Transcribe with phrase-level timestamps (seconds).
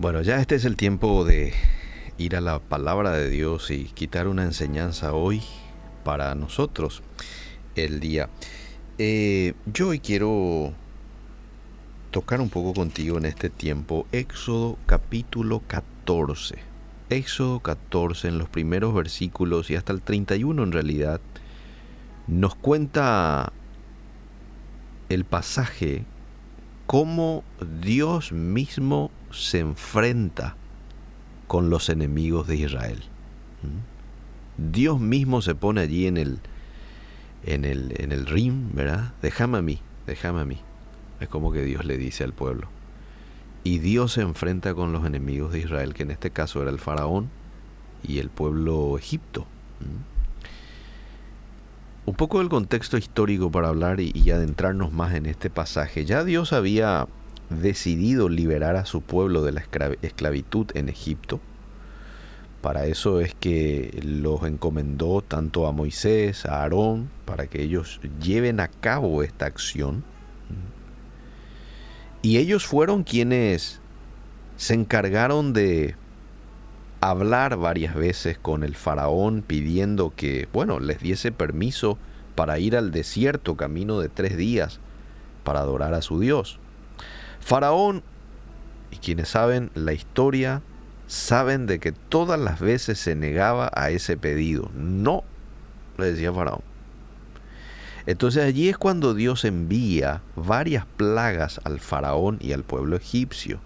[0.00, 1.52] Bueno, ya este es el tiempo de
[2.18, 5.42] ir a la palabra de Dios y quitar una enseñanza hoy
[6.04, 7.02] para nosotros
[7.74, 8.28] el día.
[8.98, 10.72] Eh, yo hoy quiero
[12.12, 16.54] tocar un poco contigo en este tiempo Éxodo capítulo 14.
[17.10, 21.20] Éxodo 14 en los primeros versículos y hasta el 31 en realidad
[22.28, 23.52] nos cuenta
[25.08, 26.04] el pasaje
[26.88, 27.44] cómo
[27.82, 30.56] Dios mismo se enfrenta
[31.46, 33.02] con los enemigos de Israel.
[33.62, 34.72] ¿Mm?
[34.72, 36.38] Dios mismo se pone allí en el,
[37.44, 39.12] en el, en el rim, ¿verdad?
[39.20, 40.58] Déjame a mí, déjame a mí.
[41.20, 42.68] Es como que Dios le dice al pueblo.
[43.64, 46.78] Y Dios se enfrenta con los enemigos de Israel, que en este caso era el
[46.78, 47.28] faraón
[48.02, 49.42] y el pueblo egipto.
[49.80, 50.17] ¿Mm?
[52.08, 56.06] Un poco del contexto histórico para hablar y, adentrarnos más en este pasaje.
[56.06, 57.06] Ya Dios había
[57.50, 59.62] decidido liberar a su pueblo de la
[60.00, 61.38] esclavitud en Egipto.
[62.62, 68.60] Para eso es que los encomendó tanto a Moisés, a Aarón, para que ellos lleven
[68.60, 70.02] a cabo esta acción.
[72.22, 73.82] Y ellos fueron quienes
[74.56, 75.94] se encargaron de
[77.00, 81.98] hablar varias veces con el faraón pidiendo que, bueno, les diese permiso
[82.34, 84.80] para ir al desierto camino de tres días
[85.44, 86.58] para adorar a su Dios.
[87.40, 88.02] Faraón,
[88.90, 90.62] y quienes saben la historia,
[91.06, 94.70] saben de que todas las veces se negaba a ese pedido.
[94.74, 95.24] No,
[95.96, 96.62] le decía Faraón.
[98.08, 103.60] Entonces allí es cuando Dios envía varias plagas al faraón y al pueblo egipcio,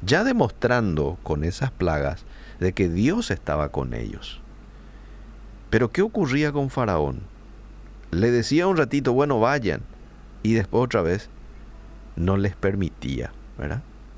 [0.00, 2.24] ya demostrando con esas plagas
[2.60, 4.40] de que Dios estaba con ellos.
[5.70, 7.20] Pero ¿qué ocurría con faraón?
[8.10, 9.82] Le decía un ratito, bueno, vayan,
[10.42, 11.28] y después otra vez
[12.16, 13.32] no les permitía.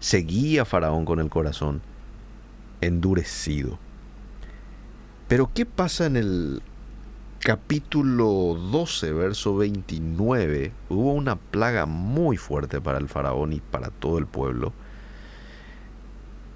[0.00, 1.80] Seguía Faraón con el corazón
[2.80, 3.78] endurecido.
[5.26, 6.62] Pero ¿qué pasa en el
[7.40, 10.72] capítulo 12, verso 29?
[10.88, 14.72] Hubo una plaga muy fuerte para el faraón y para todo el pueblo.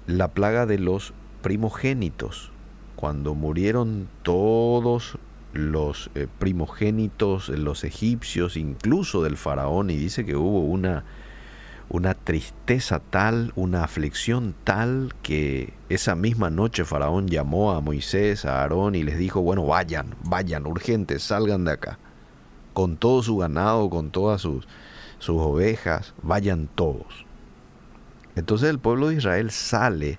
[0.07, 2.51] La plaga de los primogénitos.
[2.95, 5.19] Cuando murieron todos
[5.53, 11.03] los eh, primogénitos, los egipcios, incluso del faraón, y dice que hubo una
[11.93, 18.61] una tristeza tal, una aflicción tal, que esa misma noche Faraón llamó a Moisés, a
[18.61, 21.99] Aarón y les dijo, bueno, vayan, vayan, urgentes, salgan de acá,
[22.73, 24.67] con todo su ganado, con todas sus,
[25.19, 27.27] sus ovejas, vayan todos.
[28.35, 30.17] Entonces el pueblo de Israel sale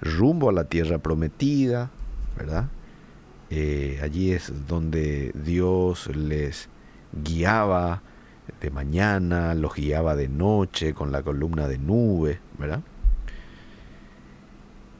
[0.00, 1.90] rumbo a la tierra prometida,
[2.36, 2.68] ¿verdad?
[3.50, 6.68] Eh, allí es donde Dios les
[7.12, 8.02] guiaba,
[8.60, 12.82] de mañana, los guiaba de noche con la columna de nube, ¿verdad?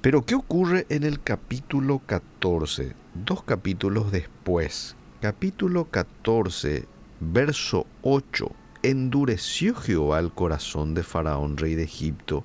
[0.01, 2.95] Pero ¿qué ocurre en el capítulo 14?
[3.15, 4.95] Dos capítulos después.
[5.21, 6.87] Capítulo 14,
[7.21, 8.51] verso 8.
[8.83, 12.45] Endureció Jehová el corazón de Faraón, rey de Egipto,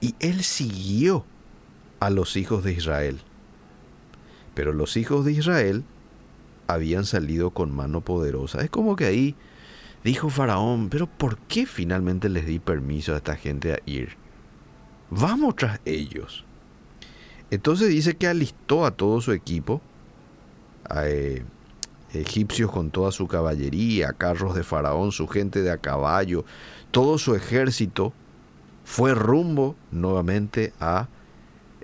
[0.00, 1.24] y él siguió
[2.04, 3.20] a los hijos de Israel.
[4.54, 5.84] Pero los hijos de Israel
[6.66, 8.62] habían salido con mano poderosa.
[8.62, 9.36] Es como que ahí
[10.04, 14.18] Dijo Faraón, pero ¿por qué finalmente les di permiso a esta gente a ir?
[15.08, 16.44] Vamos tras ellos.
[17.50, 19.80] Entonces dice que alistó a todo su equipo,
[20.90, 21.42] a eh,
[22.12, 26.44] egipcios con toda su caballería, carros de Faraón, su gente de a caballo,
[26.90, 28.12] todo su ejército,
[28.84, 31.08] fue rumbo nuevamente a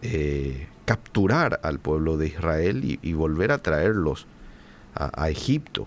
[0.02, 4.26] eh, capturar al pueblo de Israel y, volver a traerlos
[4.94, 5.86] a Egipto.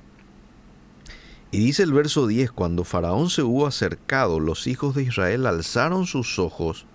[1.54, 6.08] Y dice el verso 10, cuando Faraón se hubo acercado, los hijos de Israel alzaron
[6.08, 6.88] sus ojos,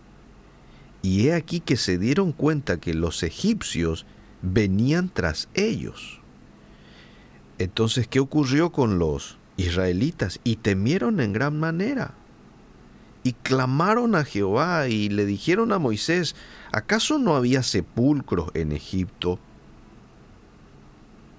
[1.01, 4.05] y he aquí que se dieron cuenta que los egipcios
[4.43, 6.21] venían tras ellos.
[7.59, 10.41] Entonces, ¿qué ocurrió con los israelitas?
[10.43, 12.15] Y temieron en gran manera.
[13.28, 16.34] Y clamaron a Jehová y le dijeron a Moisés,
[16.72, 19.39] ¿acaso no había sepulcros en Egipto?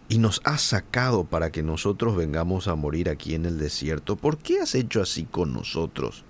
[0.07, 4.17] y nos has sacado para que nosotros vengamos a morir aquí en el desierto.
[4.17, 6.23] ¿Por qué has hecho así con nosotros?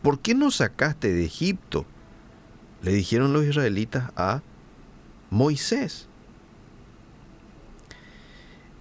[0.00, 1.84] ¿Por qué nos sacaste de Egipto?
[2.82, 4.42] Le dijeron los israelitas a
[5.28, 6.08] Moisés.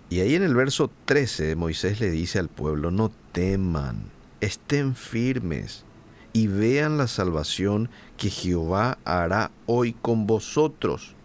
[0.10, 5.86] Y ahí en el verso 13 Moisés le dice al pueblo, no teman, estén firmes
[6.34, 11.16] y vean la salvación que Jehová hará hoy con vosotros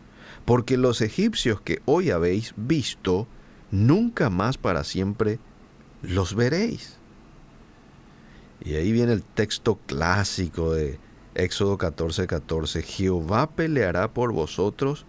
[0.45, 3.27] porque los egipcios que hoy habéis visto,
[3.71, 5.39] nunca más para siempre
[6.03, 6.99] los veréis.
[8.63, 10.99] Y ahí viene el texto clásico de
[11.35, 12.83] Éxodo 14, 14.
[12.83, 15.07] Jehová peleará por vosotros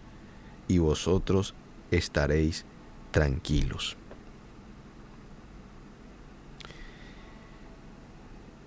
[0.67, 1.53] y vosotros
[1.91, 2.65] estaréis
[3.11, 3.97] tranquilos.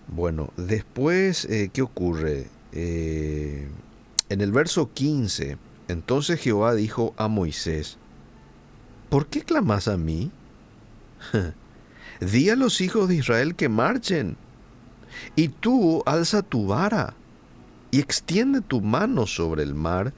[0.08, 2.46] Bueno, después, eh, ¿qué ocurre?
[2.72, 3.68] Eh,
[4.28, 5.58] en el verso 15,
[5.88, 7.98] entonces Jehová dijo a Moisés,
[9.10, 10.30] ¿por qué clamas a mí?
[12.20, 14.36] Di a los hijos de Israel que marchen,
[15.36, 17.14] y tú alza tu vara
[17.90, 20.12] y extiende tu mano sobre el mar,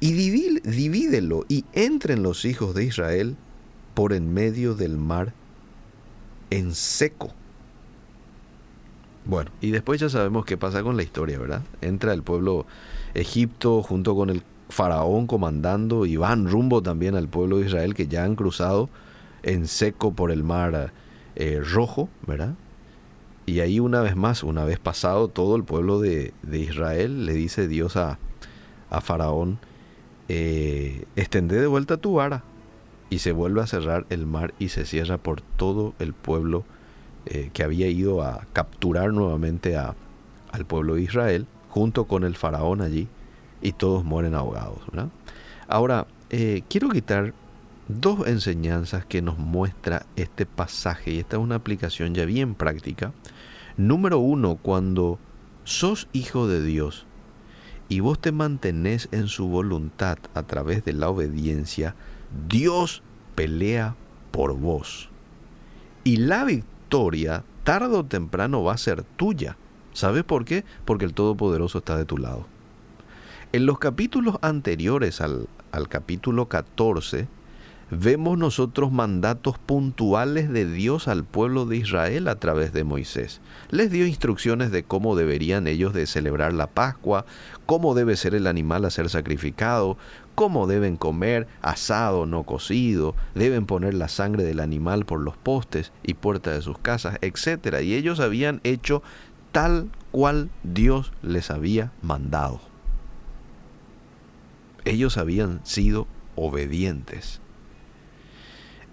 [0.00, 3.36] y divídelo, y entren los hijos de Israel
[3.94, 5.32] por en medio del mar
[6.50, 7.32] en seco.
[9.26, 11.62] Bueno, y después ya sabemos qué pasa con la historia, ¿verdad?
[11.80, 12.66] Entra el pueblo
[13.14, 18.06] Egipto junto con el faraón comandando y van rumbo también al pueblo de Israel que
[18.06, 18.90] ya han cruzado
[19.42, 20.92] en seco por el mar
[21.36, 22.54] eh, rojo, ¿verdad?
[23.46, 27.68] Y ahí una vez más, una vez pasado todo el pueblo de, Israel, le dice
[27.68, 28.18] Dios a,
[28.90, 29.58] a Faraón,
[30.28, 32.42] eh, extende de vuelta tu vara.
[33.10, 36.64] Y se vuelve a cerrar el mar y se cierra por todo el pueblo
[37.26, 39.94] eh, que había ido a capturar nuevamente a,
[40.52, 43.08] al pueblo de Israel, junto con el faraón allí,
[43.60, 44.80] y todos mueren ahogados.
[45.66, 47.32] Ahora, eh, quiero quitar
[47.88, 53.12] dos enseñanzas que nos muestra este pasaje, y esta es una aplicación ya bien práctica.
[53.76, 55.18] Número uno, cuando
[55.64, 57.06] sos hijo de Dios
[57.88, 61.94] y vos te mantenés en su voluntad a través de la obediencia,
[62.48, 63.02] Dios
[63.34, 63.96] pelea
[64.30, 65.10] por vos.
[66.04, 66.73] Y la victoria,
[67.64, 69.56] tarde o temprano, va a ser tuya.
[69.92, 70.64] ¿Sabes por qué?
[70.84, 72.46] Porque el Todopoderoso está de tu lado.
[73.52, 77.28] En los capítulos anteriores al, al capítulo 14,
[77.90, 83.40] vemos nosotros mandatos puntuales de Dios al pueblo de Israel a través de Moisés.
[83.70, 87.24] Les dio instrucciones de cómo deberían ellos de celebrar la Pascua,
[87.66, 89.96] cómo debe ser el animal a ser sacrificado,
[90.34, 95.92] cómo deben comer asado, no cocido, deben poner la sangre del animal por los postes
[96.02, 97.80] y puertas de sus casas, etc.
[97.82, 99.02] Y ellos habían hecho
[99.52, 102.60] tal cual Dios les había mandado.
[104.84, 106.06] Ellos habían sido
[106.36, 107.40] obedientes.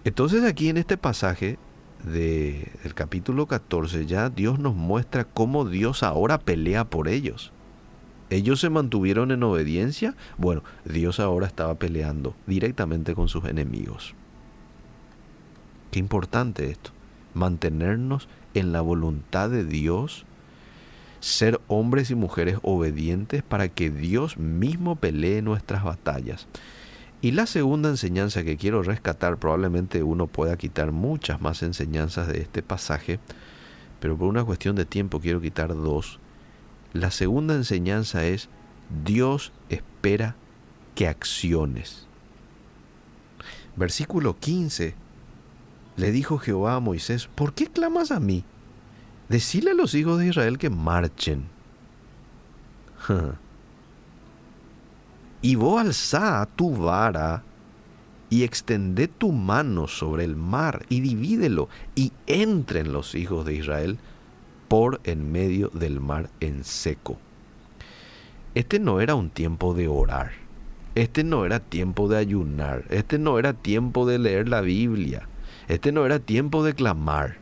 [0.04, 1.60] Entonces aquí en este pasaje
[2.04, 7.52] de, del capítulo 14 ya Dios nos muestra cómo Dios ahora pelea por ellos.
[8.32, 10.16] Ellos se mantuvieron en obediencia.
[10.38, 14.16] Bueno, Dios ahora estaba peleando directamente con sus enemigos.
[15.92, 16.92] Qué importante esto.
[17.34, 20.26] Mantenernos en la voluntad de Dios.
[21.20, 26.48] Ser hombres y mujeres obedientes para que Dios mismo pelee nuestras batallas.
[27.20, 32.40] Y la segunda enseñanza que quiero rescatar, probablemente uno pueda quitar muchas más enseñanzas de
[32.40, 33.20] este pasaje,
[34.00, 36.18] pero por una cuestión de tiempo quiero quitar dos.
[36.94, 38.50] La segunda enseñanza es,
[39.06, 40.36] Dios espera
[40.96, 42.08] que acciones.
[43.76, 44.96] Versículo 15.
[45.98, 48.44] Le dijo Jehová a Moisés, ¿por qué clamas a mí?
[49.30, 51.46] Decile a los hijos de Israel que marchen.
[55.44, 57.42] Y vos alzá tu vara
[58.30, 63.98] y extendé tu mano sobre el mar y divídelo y entren los hijos de Israel
[64.72, 67.18] por en medio del mar en seco.
[68.56, 70.32] Este no era un tiempo de orar.
[70.96, 72.86] Este no era tiempo de ayunar.
[72.90, 75.28] Este no era tiempo de leer la Biblia.
[75.68, 77.36] Este no era tiempo de clamar.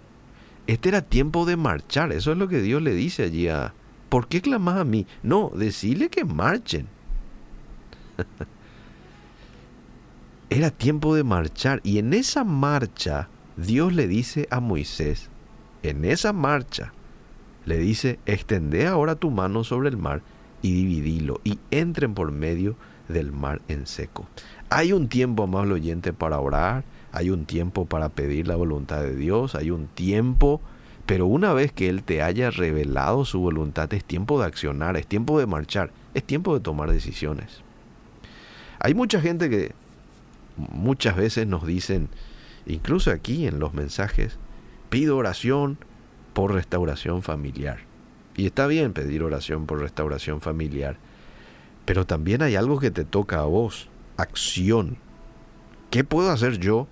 [0.66, 2.12] Este era tiempo de marchar.
[2.14, 3.76] Eso es lo que Dios le dice allí a...
[4.10, 5.06] ¿Por qué clamas a mí?
[5.22, 6.88] No, decirle que marchen.
[10.50, 15.30] Era tiempo de marchar y en esa marcha Dios le dice a Moisés,
[15.84, 16.92] en esa marcha,
[17.66, 20.22] le dice, extende ahora tu mano sobre el mar
[20.62, 22.76] y dividilo y entren por medio
[23.08, 24.28] del mar en seco.
[24.70, 29.16] Hay un tiempo, más oyente, para orar, hay un tiempo para pedir la voluntad de
[29.16, 30.62] Dios, hay un tiempo,
[31.06, 35.08] pero una vez que Él te haya revelado su voluntad, es tiempo de accionar, es
[35.08, 37.62] tiempo de marchar, es tiempo de tomar decisiones.
[38.80, 39.72] Hay mucha gente que
[40.56, 42.10] muchas veces nos dicen,
[42.68, 44.38] incluso aquí en los mensajes,
[44.90, 45.78] pido oración
[46.34, 47.80] por restauración familiar.
[48.36, 50.98] Y está bien pedir oración por restauración familiar,
[51.86, 54.98] pero también hay algo que te toca a vos, acción.
[55.90, 56.88] ¿Qué puedo hacer yo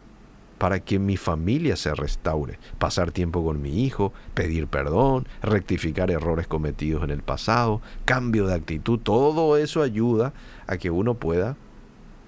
[0.58, 2.60] para que mi familia se restaure?
[2.80, 8.56] Pasar tiempo con mi hijo, pedir perdón, rectificar errores cometidos en el pasado, cambio de
[8.56, 10.34] actitud, todo eso ayuda
[10.66, 11.56] a que uno pueda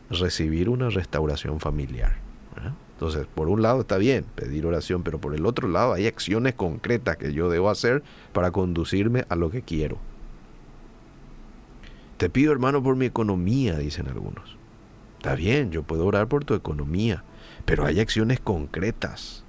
[0.10, 2.18] recibir una restauración familiar.
[3.00, 6.54] Entonces, por un lado está bien pedir oración, pero por el otro lado hay acciones
[6.54, 8.04] concretas que yo debo hacer
[8.34, 10.00] para conducirme a lo que quiero.
[12.18, 14.58] Te pido, hermano, por mi economía, dicen algunos.
[15.18, 17.24] Está bien, yo puedo orar por tu economía,
[17.64, 19.46] pero hay acciones concretas,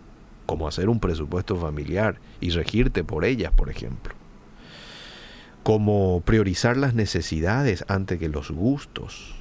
[0.47, 4.15] como hacer un presupuesto familiar y regirte por ellas, por ejemplo.
[5.65, 9.35] Como priorizar las necesidades antes que los gustos.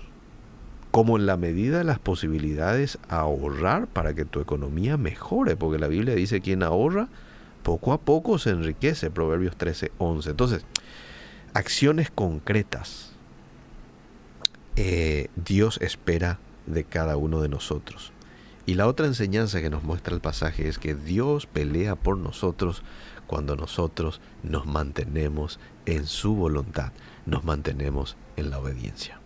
[0.91, 5.87] Como en la medida de las posibilidades ahorrar para que tu economía mejore, porque la
[5.87, 7.09] Biblia dice quien ahorra,
[7.63, 10.31] poco a poco se enriquece, Proverbios 13, 11.
[10.31, 10.65] Entonces,
[11.53, 13.09] acciones concretas
[14.81, 18.13] eh, Dios espera de cada uno de nosotros.
[18.65, 22.81] Y la otra enseñanza que nos muestra el pasaje es que Dios pelea por nosotros
[23.27, 26.93] cuando nosotros nos mantenemos en su voluntad,
[27.25, 29.18] nos mantenemos en la obediencia.